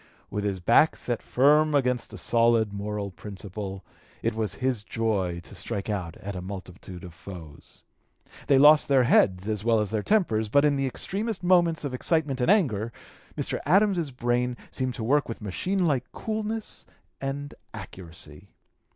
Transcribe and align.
With 0.31 0.45
his 0.45 0.59
back 0.59 0.95
set 0.95 1.21
firm 1.21 1.75
against 1.75 2.11
a 2.11 2.17
solid 2.17 2.73
moral 2.73 3.11
principle, 3.11 3.85
it 4.23 4.33
was 4.33 4.55
his 4.55 4.83
joy 4.83 5.41
to 5.43 5.53
strike 5.53 5.91
out 5.91 6.17
at 6.17 6.35
a 6.35 6.41
multitude 6.41 7.03
of 7.03 7.13
foes. 7.13 7.83
They 8.47 8.57
lost 8.57 8.87
their 8.87 9.03
heads 9.03 9.47
as 9.47 9.63
well 9.63 9.79
as 9.79 9.91
their 9.91 10.01
tempers, 10.01 10.49
but 10.49 10.65
in 10.65 10.75
the 10.75 10.87
extremest 10.87 11.43
moments 11.43 11.83
of 11.83 11.93
excitement 11.93 12.41
and 12.41 12.49
anger 12.49 12.91
Mr. 13.37 13.59
Adams's 13.63 14.09
brain 14.09 14.57
seemed 14.71 14.95
to 14.95 15.03
work 15.03 15.29
with 15.29 15.39
machine 15.39 15.85
like 15.85 16.11
coolness 16.11 16.83
and 17.21 17.53
accuracy. 17.71 18.49